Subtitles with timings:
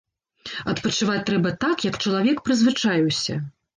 [0.71, 3.37] Адпачываць трэба так, як чалавек прызвычаіўся.